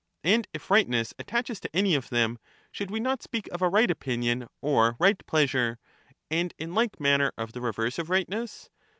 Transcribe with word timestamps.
And 0.23 0.47
if 0.51 0.71
rightness 0.71 1.13
attaches 1.19 1.59
to 1.59 1.75
any 1.75 1.93
of 1.93 2.09
them, 2.09 2.39
should 2.71 2.89
we 2.89 2.99
not 2.99 3.21
speak 3.21 3.47
of 3.49 3.61
a 3.61 3.69
right 3.69 3.91
opinion 3.91 4.47
or 4.59 4.95
right 4.99 5.23
pleasure; 5.27 5.77
and 6.31 6.55
in 6.57 6.73
like 6.73 6.99
manner 6.99 7.31
of 7.37 7.51
the 7.53 7.61
reverse 7.61 7.99
of 7.99 8.09
rightness 8.09 8.71